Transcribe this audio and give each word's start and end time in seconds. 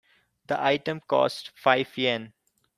The 0.47 0.59
item 0.59 0.99
costs 1.01 1.51
five 1.53 1.95
Yen. 1.95 2.33